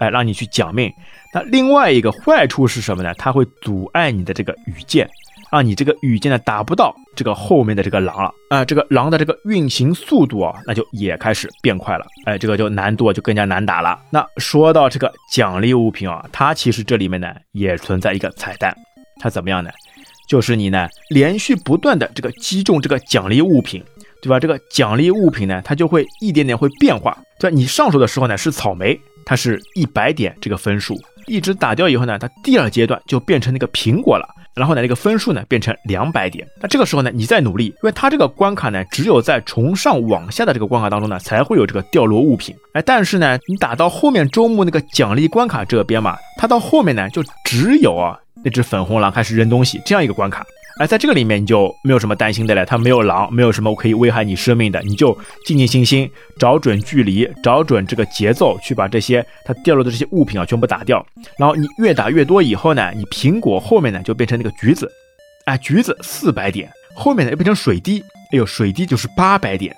[0.00, 0.92] 哎，让你去奖命。
[1.32, 3.14] 那另外一个坏处是什么呢？
[3.14, 5.08] 它会阻碍你的这个羽箭，
[5.50, 8.30] 让你这个羽箭呢打不到这个后面的这个狼了。
[8.50, 12.06] 啊，这个狼的这个运行速度啊，那就也开始变快了。
[12.26, 13.98] 哎，这个就难度就更加难打了。
[14.10, 18.76] 那说到这个奖励物品啊，它其实这里面呢也存在一个彩蛋，
[19.18, 19.70] 它怎么样呢？
[20.28, 23.82] 就是你呢连续不断的这个击中这个奖励物品。
[24.26, 24.40] 对吧？
[24.40, 27.16] 这个奖励物品呢，它就会一点点会变化。
[27.38, 27.50] 对？
[27.50, 31.00] 你上手的时候呢是草莓，它是一百点这个分数。
[31.26, 34.28] 一直打掉以后呢，它第二阶段就变成那个苹果了。
[34.54, 36.46] 然后呢，那个分数呢变成两百点。
[36.60, 42.56] 那这个时候呢，你再努力，因为它这个关卡呢，只有在从上往下的这个关卡当中呢，才会有这个掉落物品。
[42.72, 50.44] 哎，但是呢，你打到后面周末那个奖励关卡这边嘛，它到后面呢，就只有啊那只粉红狼开始扔东西这样一个关卡。
[50.78, 61.04] 而在这个里面你就没有什么担心的了，它没有狼，没有什么可以危害你生命的，你就静静心心找准距离，找准这个节奏，去把这些它掉落的这些物品啊全部打掉。
[61.38, 64.90] 然后你越打越多以后呢，你苹果后面呢就变成那个橘子，
[65.46, 69.74] 哎，橘子四百点，后面呢又变成水滴，哎呦，水滴就是八百点，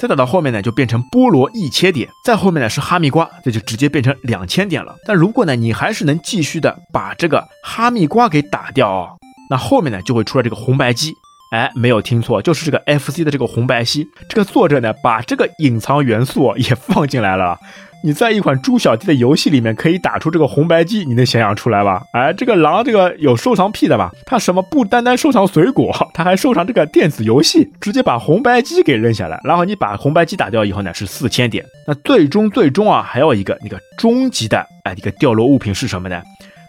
[0.00, 4.96] 再打到后面呢就变成菠萝一千点，再后面呢是哈密瓜，这就直接变成两千点了。
[5.06, 9.16] 但如果呢你还是能继续的把这个哈密瓜给打掉哦。
[9.50, 11.12] 那后面呢就会出来这个红白机，
[11.52, 14.06] 哎，没有听错，就是这个 FC 的这个红白机。
[14.28, 17.58] 这个作者呢把这个隐藏元素也放进来了。
[18.02, 22.00] 你在一款猪小弟的游戏里面可以打出这个红白机，你能想象出来吧？
[22.14, 24.10] 哎，这个狼这个有收藏癖的吧？
[24.24, 29.38] 他什么不单单收藏水果， 他还收藏这个电子游戏，直接把红白机给扔下来。
[29.44, 31.62] 然后你把红白机打掉以后呢是四千点。
[31.86, 36.22] 那最终最终啊还有一个那个终极的哎一个掉落物品是什么呢？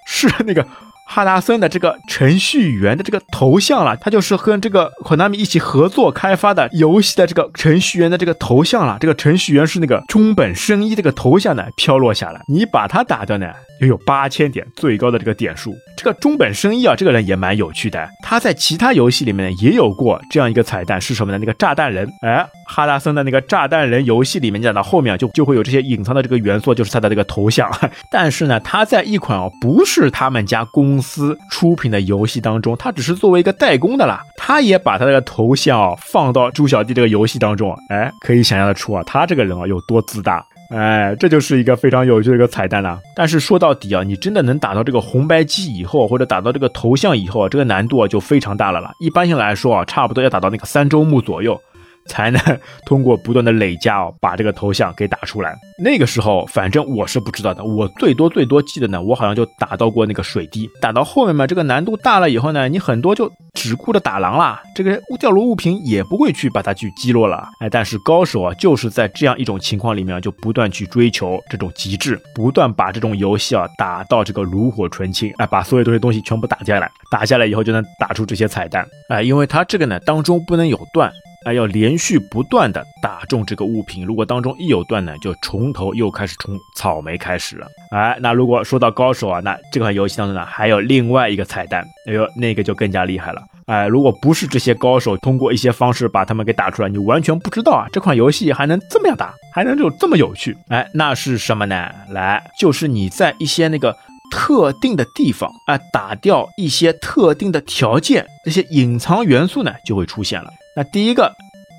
[0.08, 0.66] 是那个。
[1.14, 8.98] 哈达森的这个程序员的这个头像了，他就是和这个 Konami 一起合作开发的游戏的这个程序员的这个头像了。
[9.02, 15.76] 这个程序员是那个中本生一，这个头像呢飘落下来，你把它打掉呢，又有八千点最高的这个点数。
[15.98, 21.38] 这个中本生一啊，这个人也蛮有趣的，他在其他游戏里面也有过这样一个彩蛋，是什么呢？
[21.38, 27.70] 那个炸弹人，哎，哈达森的那个炸弹人游戏里面讲到后面就就会有这些隐藏的这个元素，就是他的这个头像。
[28.10, 34.24] 但是呢，他在一款哦不是他们家公司出品的游戏当中，他只是作为一个代工的啦。
[34.38, 43.00] 他也把他的头像放到猪小弟这个游戏当中，哎，可以想象得出啊，他这个人啊有多自大，哎，这就是一个非常有趣的一个彩蛋了。
[43.16, 48.92] 但是说到底啊，你真的能打到这个红白机以后，或者打到这个头像以后啊，这个难度啊就非常大了了。
[49.00, 51.60] 一般性来说啊，差不多要打到那个三周目左右。
[52.08, 52.42] 才能
[52.86, 55.56] 通过不断的累加哦，把这个头像给打出来。
[55.84, 57.64] 那个时候，反正我是不知道的。
[57.64, 60.70] 我最多最多记得呢，我好像就打到过那个水滴。
[60.82, 67.48] 打到后面嘛，这个难度大了以后呢，你很多就只顾着打狼啦，这个掉落物品也不会去把它去击落了。
[67.60, 78.88] 哎，但是高手啊，就是在这样一种情况里面，就不断去追求这种极致，不断把这种游戏啊打到这个炉火纯青，哎，把所有这些东西全部打下来，打下来以后就能打出这些彩蛋。
[79.10, 81.12] 哎，因为它这个呢当中不能有断。
[81.44, 87.66] 哎，要连续不断的打中这个物品，如果当中一有断呢，就从头又开始从草莓开始了。
[87.90, 93.42] 哎，那如果说到高手啊，那这款游戏当中呢，还有另外一个彩蛋，哎呦，那个就更加厉害了。
[93.66, 100.56] 哎，如果不是这些高手通过一些方式把他们给打出来，你完全不知道啊，这款游戏还能这么样打，还能有这么有趣。
[100.70, 101.90] 哎，那是什么呢？
[102.10, 103.96] 来，就是你在一些那个
[104.32, 110.48] 特定的地方，哎，打掉一些特定的条件，这些隐藏元素呢，就会出现了。
[110.76, 111.34] 那第一个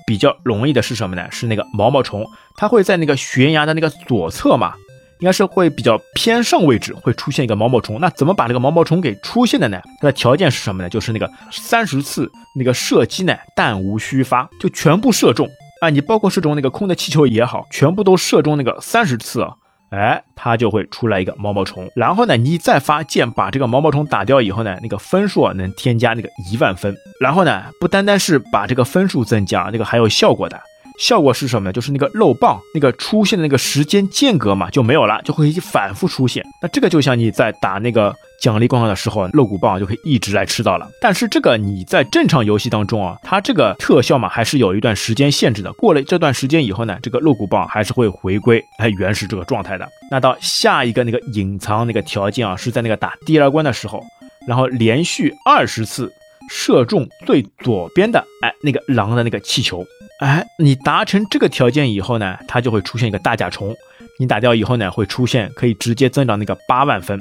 [0.05, 1.27] 比较容易的是什么呢？
[1.31, 2.25] 是那个毛毛虫，
[2.55, 4.73] 它会在那个悬崖的那个左侧嘛，
[5.19, 7.99] 应该是会比较偏上位置会出现一个毛毛虫。
[7.99, 9.81] 那怎么把这个毛毛虫给出现的呢？
[9.99, 10.89] 它的条件是什么呢？
[10.89, 15.49] 就是那个三十次那个射击呢，弹无虚发，就全部射中
[15.81, 15.89] 啊！
[15.89, 19.55] 你包括射中那个空的气球也好，全部都射中那个三十次啊。
[19.93, 26.95] 哎，它就会出来一个毛毛虫，然后呢，你再发箭把这个毛毛虫打掉以后呢，那个分数能添加那个一万分。
[27.19, 30.59] 然后呢，不单单是把这个分数增加，那个还有效果的。
[30.99, 31.73] 效果是什么呢？
[31.73, 36.43] 就是那个漏棒那个出现的那个时间间隔嘛就没有了，就会反复出现。
[36.61, 40.87] 那这个就像你在打那个奖励关卡的时候，漏骨棒就可以一直来吃到了。
[41.01, 45.73] 但是这个你在正常游戏当中啊，它这个特效嘛还是有一段时间限制的。
[45.73, 49.87] 过了这段时间以后呢，这个漏骨棒还是会回归哎原始这个状态的。
[50.11, 54.03] 那到下一个那个隐藏那个条件啊，是在那个打第二关的时候，
[54.47, 56.13] 然后连续二十次
[56.49, 59.85] 射中最左边的哎那个狼的那个气球。
[60.19, 63.75] 哎，你达成这个条件以后呢，它就会出现一个大甲虫。
[64.19, 67.19] 你打掉以后呢，会出现可以直接增长那个八万分。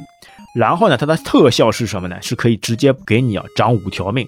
[0.54, 2.16] 然后呢，它的特效是什么呢？
[2.20, 4.26] 是可以直接给你啊长五条命。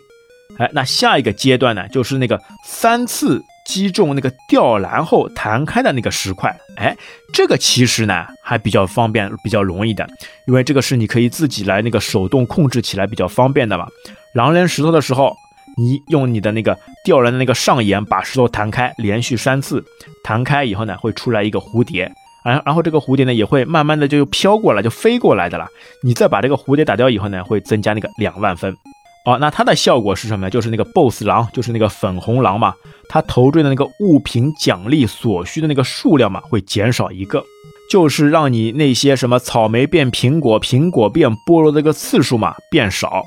[0.58, 6.56] 哎，那下一个阶段呢，就是那个三次击中那个吊篮后弹开的那个石块。
[6.76, 6.96] 哎，
[7.32, 10.08] 这个其实呢还比较方便，比较容易的，
[10.46, 13.86] 因为这个是你可以自己来那个手动控制起来比较方便的嘛。
[14.34, 15.34] 狼人石头的时候。
[15.76, 19.84] 你用你的那个吊人的那个上沿把石头弹开，连续三次
[20.22, 22.08] 弹开以后呢，会出来一个蝴蝶，
[22.44, 25.66] 然然后这个蝴蝶呢也会慢慢的就飘过来，就飞过来的了。
[26.04, 28.76] 你再把这个蝴蝶打掉以后呢，会增加那个两万分。
[29.24, 30.50] 哦，那它的效果是什么呢？
[30.50, 32.72] 就是那个 BOSS 狼，就是那个粉红狼嘛，
[33.08, 37.42] 它投掷的那个物品奖励所需的那个数量嘛，会减少一个，
[37.90, 43.24] 就是让你那些什么草莓变苹果、苹果变菠萝的这个次数嘛变少。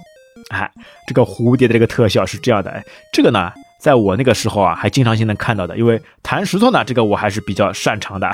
[0.49, 0.69] 哎，
[1.07, 8.29] 这个蝴蝶的这个特效是这样的，哎，这个呢，在我那个时候啊，还经常性能看到的，因为弹石头呢，这个我还是比较擅长的，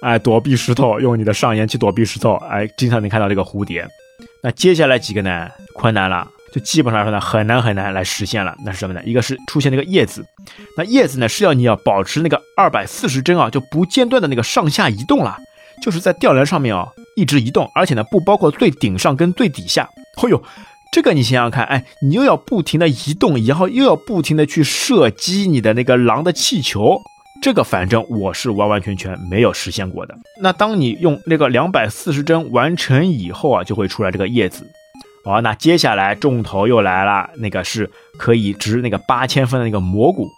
[0.00, 3.86] 哎，躲避石头，用你的上沿去躲避石头，哎，经常能看到这个蝴蝶。
[4.42, 6.26] 那接下来几个呢，困难了。
[6.52, 8.54] 就基本上说呢，很难很难来实现了。
[8.62, 9.00] 那是什么呢？
[9.06, 10.22] 一个是出现那个叶子，
[10.76, 15.34] 那叶子呢是要你要保持那个二百四十帧啊，就不间断的那个上下移动了，
[15.82, 16.86] 就是在吊篮上面啊
[17.16, 19.88] 一直移动，而且呢不包括最顶上跟最底下。
[20.22, 20.42] 哦呦，
[20.92, 27.00] 这个你想想看，哎，你又要不停的移动，然后又要不停的去射击你的那个狼的气球，
[27.40, 30.14] 这个反正我是完完全全没有实现过的。
[30.42, 34.70] 那当你用那个两百四十帧完成以后啊，就会出来这个叶子。
[35.24, 40.28] 好，那接下来重头又来了，那个是可以值那个八千分的那个蘑菇。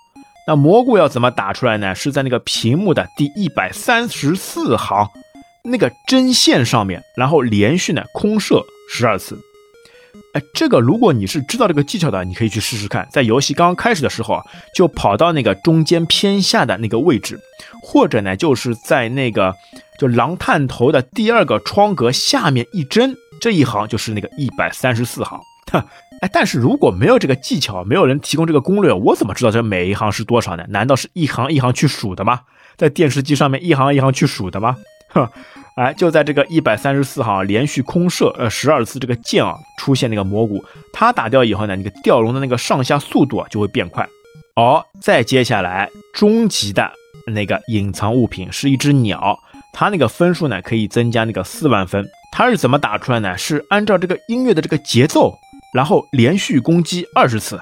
[0.47, 1.93] 那蘑菇要怎么打出来呢？
[1.97, 5.11] 是在那个屏幕的第一百三十四行
[5.65, 9.37] 那个针线上面，然后连续呢空射十二次。
[10.35, 14.45] 哎，这个如果你是知道这个技巧的，你可以去试试看，在游戏刚刚开始的时候啊，
[14.75, 17.39] 就跑到那个中间偏下的那个位置，
[17.83, 19.55] 或者呢就是在那个
[19.99, 23.15] 就狼探头的第二个窗格下面一针。
[23.41, 25.39] 这一行就是那个一百三十四行，
[25.71, 25.85] 哈，
[26.21, 30.65] 哎，但是如果没有这个技巧，没有人提供这个攻略，我怎么知道这每一行是多少呢？
[30.69, 32.41] 难道是一行一行去数的吗？
[32.77, 34.77] 在电视机上面一行一行去数的吗？
[35.11, 35.29] 哼，
[35.77, 44.09] 哎，就在这个一百三十四号连续空射呃十二次这个箭啊，出现那个蘑菇，它打掉以后呢，那个吊龙的那个上下速度啊就会变快。
[44.55, 46.89] 哦，再接下来终极的
[47.27, 49.37] 那个隐藏物品是一只鸟，
[49.73, 52.07] 它那个分数呢可以增加那个四万分。
[52.31, 53.37] 它是怎么打出来呢？
[53.37, 55.37] 是按照这个音乐的这个节奏，
[55.75, 57.61] 然后连续攻击二十次，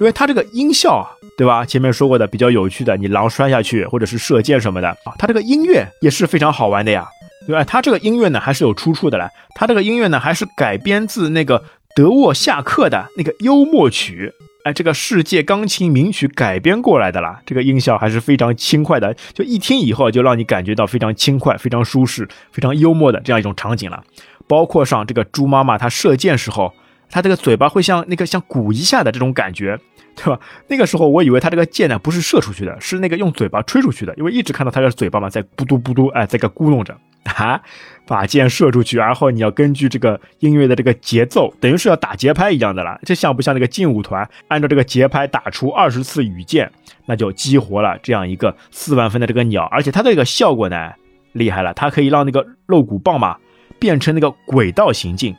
[0.00, 1.66] 因为它这个音效啊，对吧？
[1.66, 7.06] 前面说过的比较有趣的，你狼摔下去或者是射箭什么的啊，它这个音乐也是非常好玩的呀，
[7.46, 7.64] 对吧？
[7.64, 11.62] 它这个音乐呢还是有出处的嘞，它这个音乐呢还是改编自那个
[11.94, 14.32] 德沃夏克的那个幽默曲。
[14.64, 24.02] 哎，这个世界钢琴名曲改编过来的啦，这个音效还是非常轻快的，就一听以后就让你感觉到非常轻快、非常舒适、非常幽默的这样一种场景了。
[24.48, 26.72] 包括上这个猪妈妈她射箭时候，
[27.10, 29.78] 她这个嘴巴会像那个像鼓一下的这种感觉，
[30.16, 30.38] 对吧？
[30.68, 36.96] 那个时候我以为他这个箭呢不是射出去的，是那个用嘴巴吹出去的，因为一直看到他的嘴巴嘛在咕嘟咕嘟，哎，在个咕弄着。
[37.36, 37.60] 啊，
[38.06, 43.00] 把箭射出去，然后你要根据这个音乐的这个节奏，等于是要打节拍一样的啦。
[43.02, 44.28] 这像不像那个劲舞团？
[44.48, 46.70] 按照这个节拍打出二十次羽箭，
[47.06, 49.64] 那就激活了这样一个四万分的这个鸟。
[49.64, 50.92] 而且它这个效果呢，
[51.32, 53.38] 厉害了，它可以让那个肉骨棒嘛
[53.78, 55.34] 变成那个轨道行进。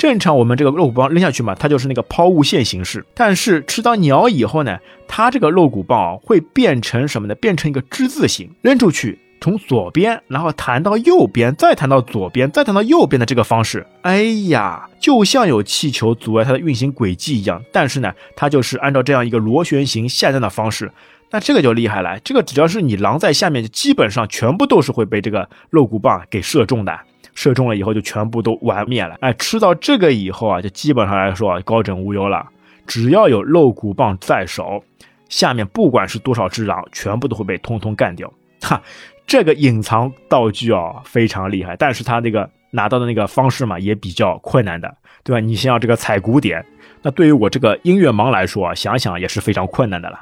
[0.00, 3.04] 正常我们这个肉骨棒扔下去嘛，它就是那个抛物线形式。
[3.12, 7.34] 但是吃到鸟以后呢，它这个肉骨棒啊会变成什么呢？
[7.34, 9.18] 变成一个之字形，扔出去。
[9.42, 17.62] 从左边，然后弹到右边，再弹到左边，再弹到右边的这个方式，哎呀，就像有气球阻碍它的运行轨迹一样。
[17.70, 20.90] 但是呢，它就是按照这样一个螺旋形下降的方式，
[21.30, 22.18] 那这个就厉害了。
[22.20, 26.98] 这个只要是你狼在下面，基本上全部都是会被这个肉骨棒给射中的。
[27.34, 29.16] 射中了以后就全部都完灭了。
[29.20, 32.46] 哎，吃到这个以后啊，就基本上来说啊高枕无忧了。
[32.86, 34.82] 只要有肉骨棒在手，
[35.28, 38.32] 下面不管是多少只狼，全部都会被通通干掉。
[38.62, 38.80] 哈。
[39.26, 45.38] 这个隐藏道具啊非常厉害，但是它那个拿到的那个方式嘛也比较困难的，对吧？
[45.38, 46.66] 你先要这个踩鼓点，
[47.00, 50.18] 那对于我这个音乐盲来说啊，想想也是非常困难的了。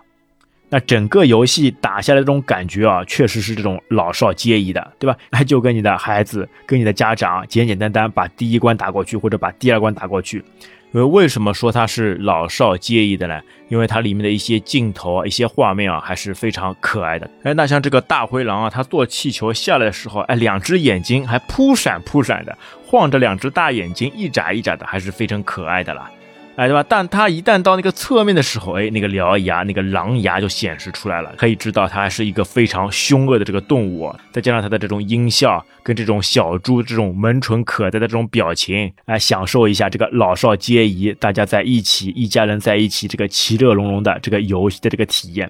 [0.71, 5.17] 那整个游戏打下来这种感觉啊，确实是这种老少皆宜的，对吧？
[5.31, 10.45] 那就跟你的孩子、跟你的家长简简单单把第一关打过去，或者把第二关打过去。
[10.93, 13.39] 因为为什么说它是老少皆宜的呢？
[13.69, 17.31] 因为它里面的一些镜头啊、一些画面啊，还是非常可爱的。
[17.43, 26.11] 哎，那像这个大灰狼啊，它坐气球下来的时候，哎，两只眼睛还扑闪扑闪的，晃着两只大眼睛，一眨一眨的，还是非常可爱的啦。
[26.59, 26.85] 哎，对吧？
[26.89, 34.13] 但它一旦到那个侧面的时候，哎，那个獠牙、那个狼牙就显示出来了，可以知道它是一个非常凶恶的这个动物。
[34.33, 45.49] 再加上它的这种音效，跟这种小猪这种萌蠢可爱的这种表情，哎，享受一下这个老少皆宜，大家在一起，一家人在一起，这个其乐融融的这个游戏的这个体验。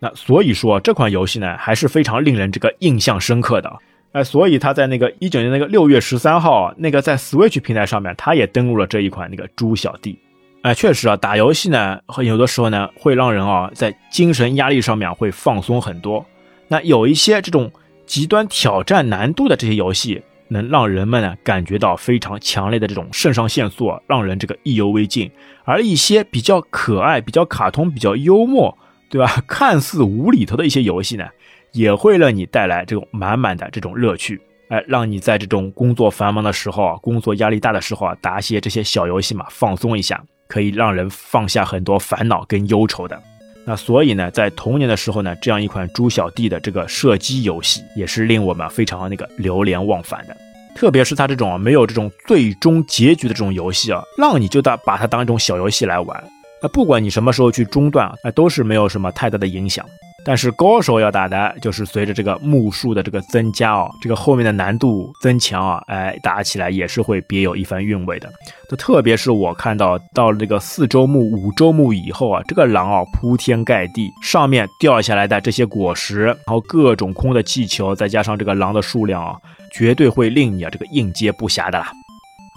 [0.00, 3.72] 那所以说这款游戏呢，还是非常令人这个印象深刻的。
[4.10, 10.18] 哎，所以他在那个一九年那个六月十三号，那个在 Switch 平台上面，他也登录了这一款那个猪小弟。
[10.62, 16.24] 哎，确实啊，打游戏呢，有的时候呢，会让人啊，在精神压力上面会放松很多。
[16.66, 17.70] 那有一些这种
[18.06, 25.30] 极端挑战难度的这些游戏，能让人们呢感觉到非常强烈的这种肾上腺素啊，让人这个意犹未尽。
[25.64, 28.76] 而一些比较可爱、比较卡通、比较幽默，
[29.08, 29.40] 对吧？
[29.46, 31.24] 看似无厘头的一些游戏呢，
[31.72, 34.40] 也会让你带来这种满满的这种乐趣。
[34.70, 43.22] 哎，让你在这种工作繁忙的时候啊，工作压力大的时候啊，打一些这些小游戏嘛，放松一下，可以让人放下很多烦恼跟忧愁的。
[43.64, 50.34] 那所以呢，在童年的时候呢，这样一款猪小弟的这个射击游戏，也是令我们非常那个流连忘返的。
[50.74, 56.24] 特别是它这种没有这种最终结局的这种游戏啊，让你就当把它当一种小游戏来玩。
[56.62, 59.84] 那，不管你什么时候去中断啊，都是没有什么太大的影响。
[60.24, 68.28] 但是高手要打的，就是随着这个目数的这个增加哦，这个后面的难度增强啊，哎，打起来也是会别有一番韵味的。
[68.68, 79.36] 就特别是我看到到了这个四周目、五周目以后啊，这个狼啊铺天盖地，上面掉下来的这些果实，然后各种空的气球，再加上这个狼的数量啊，
[79.72, 81.90] 绝对会令你啊这个应接不暇的啦。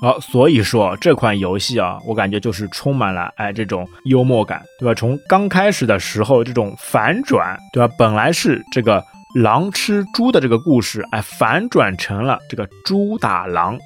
[0.02, 4.96] 好，所以说这款游戏啊，我感觉就是充满了哎这种幽默感，对吧？
[4.96, 7.94] 从刚开始的时候这种反转，对吧？
[8.00, 9.04] 本来是这个
[9.36, 13.78] 狼吃猪的这个故事，哎，反转成了这个猪打狼，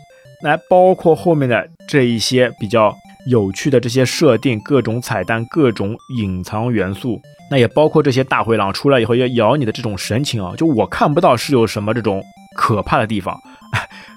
[0.42, 2.96] 来包括后面的这一些比较
[3.30, 7.20] 有趣的这些设定，各种彩蛋，各种隐藏元素，
[7.52, 12.24] 那也包括这些大灰狼出来以后要咬你的这种神情啊，就我看不到是有什么这种
[12.56, 13.38] 可怕的地方。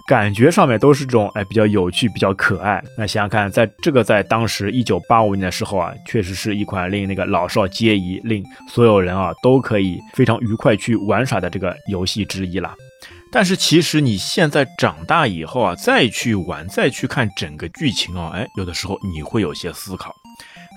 [0.08, 2.82] 感觉上面都是这种哎比较有趣、比较可爱。
[2.96, 12.74] 那想想看，在这个在当时一九八五年的时候啊，确实是一款令那个老少皆宜、令所有人啊都可以非常愉快去玩耍的这个游戏之一了。
[13.30, 20.14] 但是其实你现在长大以后啊，再去玩、再去看整个剧情啊，哎，有的时候你会有些思考。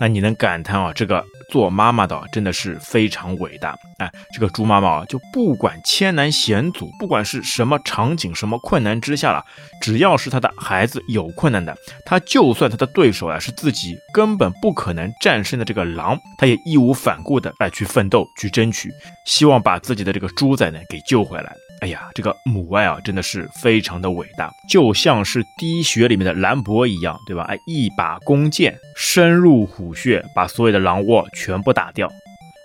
[0.01, 4.11] 那你能感叹啊，这个做妈妈的真的是非常伟大哎！
[4.33, 9.45] 这个猪妈妈啊，就不管艰难险阻，不管是什么场景、什么困难之下了，
[9.79, 18.89] 只要是她的孩子有困难的，她就算她的对手啊是自己根本不可能战胜的这个狼，她也义无反顾的来去奋斗、去争取，
[19.27, 21.55] 希望把自己的这个猪仔呢给救回来。
[21.81, 27.43] 哎呀，这个母爱啊，真的是非常的伟大，就像是《滴血》里面的兰博一样，对吧？
[27.49, 32.07] 哎，一把弓箭深入虎穴，把所有的狼窝全部打掉。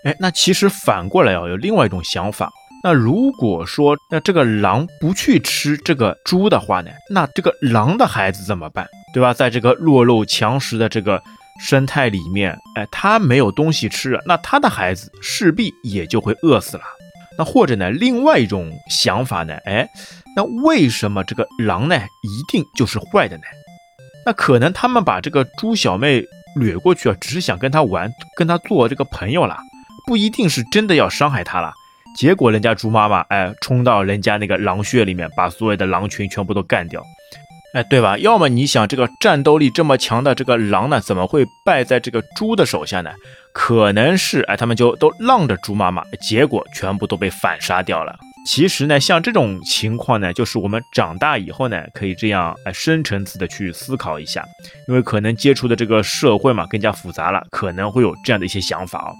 [0.04, 2.52] 哎，那其实反过来啊，有另外一种想法。
[2.84, 8.86] 那如果说那这个狼不去吃这个猪的话呢，那这个狼的孩子怎么办？
[9.14, 9.32] 对吧？
[9.32, 11.22] 在这个弱肉强食的这个
[11.58, 16.82] 生态里面，哎，它没有东西吃，那它的孩子势必也就会饿死了。
[17.38, 19.54] 那或者呢，另外一种想法呢？
[19.64, 19.88] 哎，
[20.34, 23.44] 那为什么这个狼呢一定就是坏的呢？
[24.24, 26.24] 那可能他们把这个猪小妹
[26.58, 29.58] 掠过去啊，只是想跟她玩，跟她做这个朋友啦，
[30.06, 31.72] 不一定是真的要伤害她啦。
[32.16, 37.02] 结果人家猪妈妈哎，冲到人家那个狼穴里面，把所有的狼群全部都干掉。
[37.76, 38.16] 哎，对吧？
[38.16, 43.10] 要么你想这个战斗力这么强的这个狼呢，怎么会败在这个猪的手下呢？
[43.52, 48.18] 可能是哎，他们就都让着猪妈妈，结果全部都被反杀掉了。
[48.46, 54.42] 其实呢，像这种情况呢，就是我们长大以后呢，可以这样哎深层次的去思考一下，
[54.88, 59.12] 因为可能接触的这个社会嘛更加复杂了，可能会有这样的一些想法哦。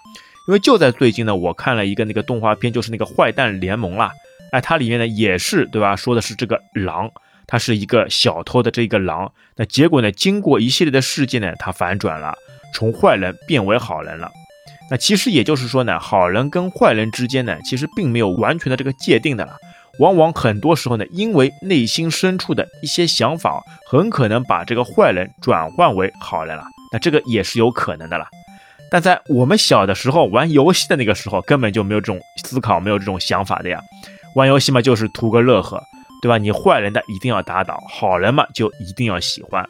[0.49, 4.11] 因为就在最近呢，我看了一个那个动画片，就是那个坏蛋联盟啦，
[4.53, 5.95] 哎，它里面呢也是对吧？
[5.95, 7.11] 说的是这个狼。
[7.47, 10.11] 他是一个小偷的这个狼，那结果呢？
[10.11, 12.35] 经过一系列的事件呢，他反转了，
[12.75, 14.31] 从坏人变为好人了。
[14.91, 19.53] 那其实也就是说呢，好人跟坏人之间呢，其实并没有完全的这个界定的了。
[19.99, 26.65] 往往很多时候呢，因为内心深处的一些想法，很可能把这个坏人转换为好人了。
[26.93, 28.27] 那这个也是有可能的了。
[28.91, 33.81] 但在我们小的时候玩游戏的那个时候，根本就没有这种思考，没有这种想法的呀。
[34.35, 35.83] 玩游戏嘛，就是图个乐呵。
[36.23, 36.39] 对吧？
[36.39, 39.69] 你坏人的一定要打倒，好人嘛就一定要喜欢。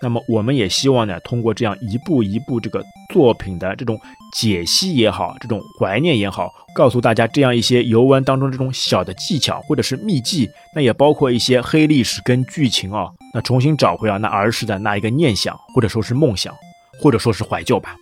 [0.00, 2.80] 那么我们也希望呢，通过这样一步一步这个
[3.12, 3.98] 作品的这种
[4.32, 16.54] 解析也好，这种怀念也好，告诉大家这样一些游玩当中这种小的技巧或者是秘技，那也包括一些黑历史跟剧情啊，那重新找回啊那儿时的那一个念想，或者说是梦想，
[17.02, 17.96] 或者说是怀旧吧。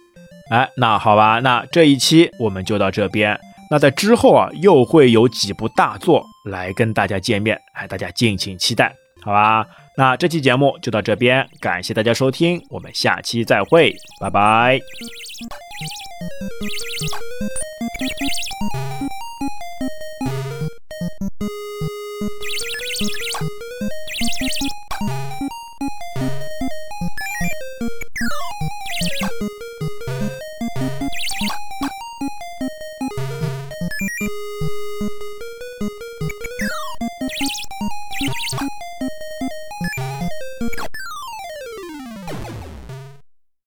[0.51, 3.41] 哎，那好吧，那这一期我们就到这边。
[3.71, 8.95] 那在之后啊，又会有几部大作来跟大家见面，哎，大家敬请期待，
[9.25, 9.67] 好吧？
[9.97, 14.79] 那这期节目就到这边，感谢大家收听，我们下期再会，拜拜。